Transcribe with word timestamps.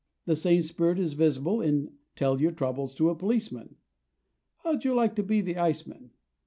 The 0.25 0.35
same 0.35 0.63
spirit 0.63 0.97
is 0.97 1.13
visible 1.13 1.61
in 1.61 1.93
"Tell 2.15 2.41
your 2.41 2.53
troubles 2.53 2.95
to 2.95 3.11
a 3.11 3.15
policeman," 3.15 3.75
"How'd 4.63 4.83
you 4.83 4.95
like 4.95 5.13
to 5.17 5.21
be 5.21 5.41
the 5.41 5.57
ice 5.57 5.85
man?" 5.85 6.09